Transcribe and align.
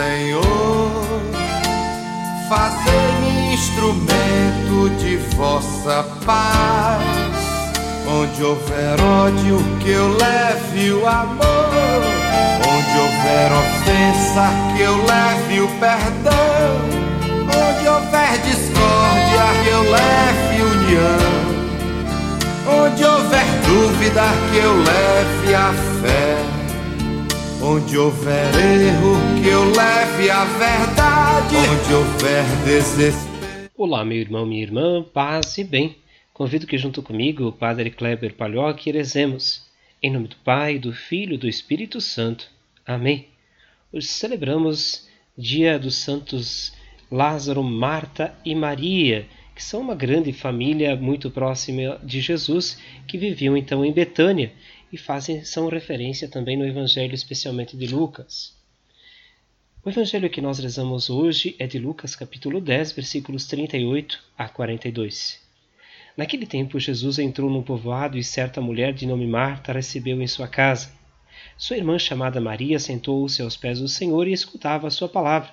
Senhor, 0.00 1.04
fazei-me 2.48 3.52
instrumento 3.52 4.88
de 4.98 5.18
vossa 5.36 6.06
paz. 6.24 7.02
Onde 8.08 8.42
houver 8.42 8.98
ódio, 8.98 9.58
que 9.78 9.90
eu 9.90 10.08
leve 10.16 10.92
o 10.92 11.06
amor. 11.06 12.02
Onde 12.66 12.98
houver 12.98 13.52
ofensa, 13.52 14.48
que 14.74 14.80
eu 14.80 14.96
leve 15.04 15.60
o 15.60 15.68
perdão. 15.78 16.80
Onde 17.44 17.86
houver 17.86 18.38
discórdia, 18.38 19.44
que 19.62 19.68
eu 19.68 19.82
leve 19.82 20.62
união. 20.62 21.50
Onde 22.84 23.04
houver 23.04 23.44
dúvida, 23.66 24.22
que 24.50 24.56
eu 24.56 24.76
leve 24.78 25.54
a 25.54 25.74
fé. 26.00 26.59
Onde 27.62 27.98
houver 27.98 28.46
erro, 28.54 29.42
que 29.42 29.48
eu 29.48 29.64
leve 29.64 30.30
a 30.30 30.44
verdade. 30.44 31.56
Onde 31.56 31.94
houver 31.94 32.42
desespero. 32.64 33.70
Olá, 33.76 34.02
meu 34.02 34.16
irmão, 34.16 34.46
minha 34.46 34.62
irmã, 34.62 35.02
paz 35.02 35.58
e 35.58 35.64
bem. 35.64 35.96
Convido 36.32 36.66
que 36.66 36.78
junto 36.78 37.02
comigo 37.02 37.48
o 37.48 37.52
Padre 37.52 37.90
Kleber 37.90 38.34
Palhoque 38.34 38.90
rezemos. 38.90 39.68
Em 40.02 40.10
nome 40.10 40.28
do 40.28 40.36
Pai, 40.36 40.78
do 40.78 40.94
Filho 40.94 41.34
e 41.34 41.38
do 41.38 41.46
Espírito 41.46 42.00
Santo. 42.00 42.48
Amém. 42.86 43.28
Hoje 43.92 44.06
celebramos 44.06 45.06
Dia 45.36 45.78
dos 45.78 45.96
Santos 45.96 46.72
Lázaro, 47.10 47.62
Marta 47.62 48.34
e 48.42 48.54
Maria, 48.54 49.28
que 49.60 49.64
são 49.66 49.82
uma 49.82 49.94
grande 49.94 50.32
família 50.32 50.96
muito 50.96 51.30
próxima 51.30 52.00
de 52.02 52.18
Jesus, 52.18 52.78
que 53.06 53.18
viviam 53.18 53.54
então 53.54 53.84
em 53.84 53.92
Betânia 53.92 54.54
e 54.90 54.96
fazem 54.96 55.44
são 55.44 55.68
referência 55.68 56.26
também 56.26 56.56
no 56.56 56.66
Evangelho, 56.66 57.14
especialmente 57.14 57.76
de 57.76 57.86
Lucas. 57.86 58.56
O 59.84 59.90
evangelho 59.90 60.30
que 60.30 60.40
nós 60.40 60.58
rezamos 60.58 61.10
hoje 61.10 61.56
é 61.58 61.66
de 61.66 61.78
Lucas 61.78 62.16
capítulo 62.16 62.58
10, 62.58 62.92
versículos 62.92 63.46
38 63.48 64.24
a 64.38 64.48
42. 64.48 65.38
Naquele 66.16 66.46
tempo, 66.46 66.80
Jesus 66.80 67.18
entrou 67.18 67.50
num 67.50 67.62
povoado 67.62 68.16
e 68.16 68.24
certa 68.24 68.62
mulher 68.62 68.94
de 68.94 69.04
nome 69.04 69.26
Marta 69.26 69.74
recebeu 69.74 70.22
em 70.22 70.26
sua 70.26 70.48
casa. 70.48 70.90
Sua 71.58 71.76
irmã 71.76 71.98
chamada 71.98 72.40
Maria 72.40 72.78
sentou-se 72.78 73.42
aos 73.42 73.58
pés 73.58 73.78
do 73.78 73.88
Senhor 73.88 74.26
e 74.26 74.32
escutava 74.32 74.86
a 74.86 74.90
sua 74.90 75.08
palavra. 75.08 75.52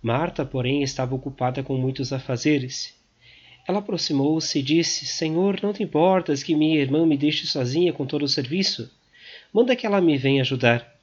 Marta, 0.00 0.44
porém, 0.46 0.84
estava 0.84 1.16
ocupada 1.16 1.64
com 1.64 1.76
muitos 1.76 2.12
afazeres. 2.12 2.94
Ela 3.66 3.78
aproximou-se 3.78 4.58
e 4.58 4.62
disse: 4.62 5.06
Senhor, 5.06 5.60
não 5.62 5.72
te 5.72 5.82
importas 5.82 6.42
que 6.42 6.54
minha 6.54 6.80
irmã 6.80 7.06
me 7.06 7.16
deixe 7.16 7.46
sozinha 7.46 7.92
com 7.92 8.06
todo 8.06 8.24
o 8.24 8.28
serviço? 8.28 8.90
Manda 9.52 9.74
que 9.74 9.86
ela 9.86 10.00
me 10.00 10.18
venha 10.18 10.42
ajudar. 10.42 10.94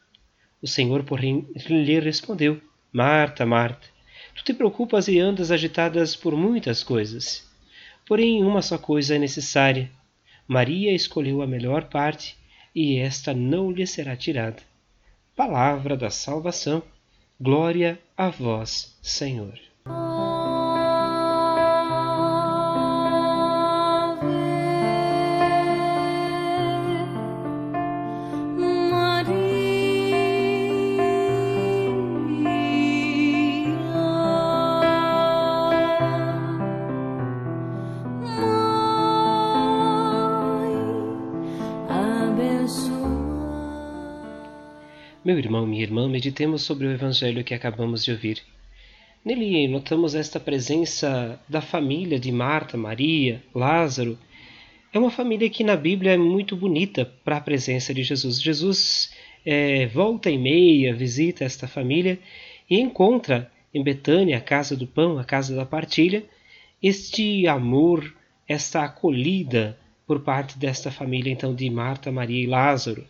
O 0.61 0.67
Senhor, 0.67 1.03
porém, 1.03 1.47
lhe 1.67 1.99
respondeu: 1.99 2.61
Marta, 2.91 3.45
Marta, 3.45 3.87
tu 4.35 4.43
te 4.43 4.53
preocupas 4.53 5.07
e 5.07 5.19
andas 5.19 5.51
agitadas 5.51 6.15
por 6.15 6.35
muitas 6.35 6.83
coisas. 6.83 7.49
Porém, 8.05 8.43
uma 8.43 8.61
só 8.61 8.77
coisa 8.77 9.15
é 9.15 9.19
necessária. 9.19 9.89
Maria 10.47 10.93
escolheu 10.93 11.41
a 11.41 11.47
melhor 11.47 11.85
parte 11.85 12.37
e 12.75 12.97
esta 12.97 13.33
não 13.33 13.71
lhe 13.71 13.87
será 13.87 14.15
tirada. 14.15 14.61
Palavra 15.35 15.95
da 15.95 16.09
salvação. 16.09 16.83
Glória 17.39 17.97
a 18.15 18.29
vós, 18.29 18.97
Senhor. 19.01 19.57
Meu 45.23 45.37
irmão, 45.37 45.67
minha 45.67 45.83
irmã, 45.83 46.09
meditemos 46.09 46.63
sobre 46.63 46.87
o 46.87 46.91
evangelho 46.91 47.43
que 47.43 47.53
acabamos 47.53 48.03
de 48.03 48.11
ouvir. 48.11 48.41
Nele 49.23 49.67
notamos 49.67 50.15
esta 50.15 50.39
presença 50.39 51.39
da 51.47 51.61
família 51.61 52.19
de 52.19 52.31
Marta, 52.31 52.75
Maria, 52.75 53.39
Lázaro. 53.53 54.17
É 54.91 54.97
uma 54.97 55.11
família 55.11 55.47
que 55.47 55.63
na 55.63 55.75
Bíblia 55.75 56.13
é 56.13 56.17
muito 56.17 56.55
bonita 56.55 57.05
para 57.23 57.37
a 57.37 57.41
presença 57.41 57.93
de 57.93 58.01
Jesus. 58.01 58.41
Jesus 58.41 59.13
é, 59.45 59.85
volta 59.85 60.27
e 60.27 60.39
meia, 60.39 60.91
visita 60.91 61.45
esta 61.45 61.67
família 61.67 62.17
e 62.67 62.79
encontra 62.79 63.51
em 63.71 63.83
Betânia, 63.83 64.39
a 64.39 64.41
casa 64.41 64.75
do 64.75 64.87
pão, 64.87 65.19
a 65.19 65.23
casa 65.23 65.55
da 65.55 65.67
partilha, 65.67 66.23
este 66.81 67.45
amor, 67.45 68.11
esta 68.47 68.85
acolhida 68.85 69.77
por 70.07 70.21
parte 70.21 70.57
desta 70.57 70.89
família 70.89 71.31
então 71.31 71.53
de 71.53 71.69
Marta, 71.69 72.11
Maria 72.11 72.43
e 72.43 72.47
Lázaro. 72.47 73.05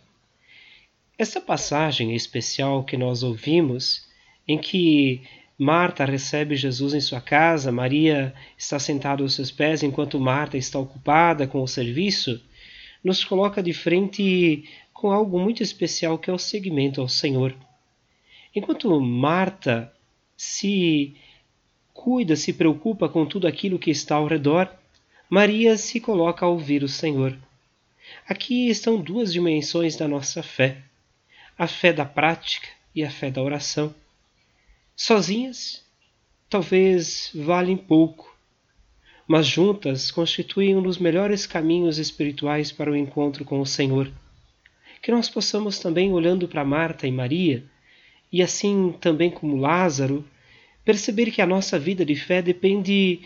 Essa 1.22 1.40
passagem 1.40 2.16
especial 2.16 2.82
que 2.82 2.96
nós 2.96 3.22
ouvimos, 3.22 4.08
em 4.48 4.58
que 4.58 5.20
Marta 5.56 6.04
recebe 6.04 6.56
Jesus 6.56 6.94
em 6.94 7.00
sua 7.00 7.20
casa, 7.20 7.70
Maria 7.70 8.34
está 8.58 8.76
sentada 8.76 9.22
aos 9.22 9.34
seus 9.34 9.48
pés 9.52 9.84
enquanto 9.84 10.18
Marta 10.18 10.56
está 10.56 10.80
ocupada 10.80 11.46
com 11.46 11.62
o 11.62 11.68
serviço, 11.68 12.42
nos 13.04 13.24
coloca 13.24 13.62
de 13.62 13.72
frente 13.72 14.68
com 14.92 15.12
algo 15.12 15.38
muito 15.38 15.62
especial 15.62 16.18
que 16.18 16.28
é 16.28 16.32
o 16.32 16.38
seguimento 16.38 17.00
ao 17.00 17.08
Senhor. 17.08 17.54
Enquanto 18.52 19.00
Marta 19.00 19.92
se 20.36 21.14
cuida, 21.94 22.34
se 22.34 22.52
preocupa 22.52 23.08
com 23.08 23.24
tudo 23.24 23.46
aquilo 23.46 23.78
que 23.78 23.92
está 23.92 24.16
ao 24.16 24.26
redor, 24.26 24.68
Maria 25.30 25.78
se 25.78 26.00
coloca 26.00 26.44
a 26.44 26.48
ouvir 26.48 26.82
o 26.82 26.88
Senhor. 26.88 27.38
Aqui 28.26 28.68
estão 28.68 29.00
duas 29.00 29.32
dimensões 29.32 29.94
da 29.94 30.08
nossa 30.08 30.42
fé 30.42 30.82
a 31.62 31.66
fé 31.68 31.92
da 31.92 32.04
prática 32.04 32.66
e 32.92 33.04
a 33.04 33.08
fé 33.08 33.30
da 33.30 33.40
oração. 33.40 33.94
Sozinhas, 34.96 35.80
talvez 36.50 37.30
valem 37.32 37.76
pouco, 37.76 38.36
mas 39.28 39.46
juntas 39.46 40.10
constituem 40.10 40.76
um 40.76 40.82
dos 40.82 40.98
melhores 40.98 41.46
caminhos 41.46 41.98
espirituais 41.98 42.72
para 42.72 42.90
o 42.90 42.96
encontro 42.96 43.44
com 43.44 43.60
o 43.60 43.64
Senhor. 43.64 44.10
Que 45.00 45.12
nós 45.12 45.30
possamos 45.30 45.78
também, 45.78 46.12
olhando 46.12 46.48
para 46.48 46.64
Marta 46.64 47.06
e 47.06 47.12
Maria, 47.12 47.62
e 48.32 48.42
assim 48.42 48.96
também 49.00 49.30
como 49.30 49.54
Lázaro, 49.54 50.28
perceber 50.84 51.30
que 51.30 51.40
a 51.40 51.46
nossa 51.46 51.78
vida 51.78 52.04
de 52.04 52.16
fé 52.16 52.42
depende 52.42 53.20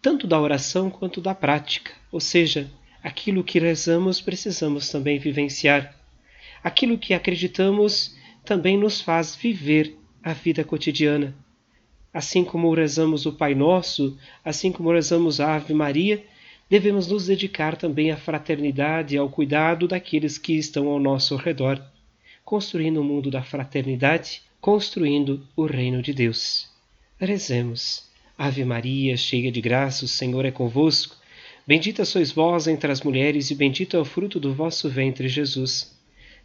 tanto 0.00 0.26
da 0.26 0.40
oração 0.40 0.88
quanto 0.88 1.20
da 1.20 1.34
prática, 1.34 1.92
ou 2.10 2.18
seja, 2.18 2.66
aquilo 3.02 3.44
que 3.44 3.58
rezamos 3.58 4.22
precisamos 4.22 4.88
também 4.88 5.18
vivenciar. 5.18 5.94
Aquilo 6.64 6.96
que 6.96 7.12
acreditamos 7.12 8.16
também 8.42 8.78
nos 8.78 8.98
faz 8.98 9.36
viver 9.36 9.98
a 10.22 10.32
vida 10.32 10.64
cotidiana. 10.64 11.36
Assim 12.10 12.42
como 12.42 12.72
rezamos 12.72 13.26
o 13.26 13.34
Pai 13.34 13.54
Nosso, 13.54 14.16
assim 14.42 14.72
como 14.72 14.90
rezamos 14.90 15.40
a 15.40 15.56
Ave 15.56 15.74
Maria, 15.74 16.24
devemos 16.70 17.06
nos 17.06 17.26
dedicar 17.26 17.76
também 17.76 18.10
à 18.10 18.16
fraternidade 18.16 19.14
e 19.14 19.18
ao 19.18 19.28
cuidado 19.28 19.86
daqueles 19.86 20.38
que 20.38 20.54
estão 20.54 20.88
ao 20.88 20.98
nosso 20.98 21.36
redor, 21.36 21.78
construindo 22.42 22.98
o 22.98 23.04
mundo 23.04 23.30
da 23.30 23.42
fraternidade, 23.42 24.40
construindo 24.58 25.46
o 25.54 25.66
reino 25.66 26.00
de 26.00 26.14
Deus. 26.14 26.70
Rezemos. 27.18 28.08
Ave 28.38 28.64
Maria, 28.64 29.18
cheia 29.18 29.52
de 29.52 29.60
graça, 29.60 30.06
o 30.06 30.08
Senhor 30.08 30.46
é 30.46 30.50
convosco. 30.50 31.14
Bendita 31.66 32.06
sois 32.06 32.32
vós 32.32 32.66
entre 32.66 32.90
as 32.90 33.02
mulheres, 33.02 33.50
e 33.50 33.54
bendito 33.54 33.98
é 33.98 34.00
o 34.00 34.04
fruto 34.04 34.40
do 34.40 34.54
vosso 34.54 34.88
ventre, 34.88 35.28
Jesus. 35.28 35.93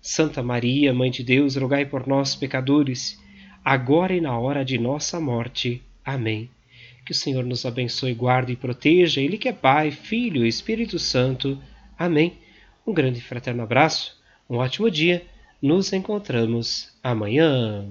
Santa 0.02 0.42
Maria, 0.42 0.94
Mãe 0.94 1.12
de 1.12 1.24
Deus, 1.24 1.56
rogai 1.56 1.86
por 1.86 2.08
nós, 2.08 2.36
pecadores, 2.36 3.20
agora 3.64 4.16
e 4.16 4.22
na 4.22 4.38
hora 4.38 4.64
de 4.64 4.78
nossa 4.78 5.20
morte. 5.20 5.82
Amém. 6.04 6.50
Que 7.06 7.12
o 7.12 7.16
Senhor 7.16 7.44
nos 7.44 7.66
abençoe, 7.66 8.14
guarde 8.14 8.54
e 8.54 8.56
proteja, 8.56 9.22
Ele 9.22 9.38
que 9.38 9.50
é 9.50 9.54
Pai, 9.54 9.92
Filho 9.92 10.46
e 10.46 10.48
Espírito 10.48 10.98
Santo. 11.00 11.58
Amém. 11.98 12.38
Um 12.86 12.94
grande 12.94 13.22
fraterno 13.22 13.64
abraço, 13.64 14.18
um 14.50 14.58
ótimo 14.58 14.90
dia. 14.90 15.26
Nos 15.62 15.92
encontramos 15.92 16.94
amanhã. 17.04 17.86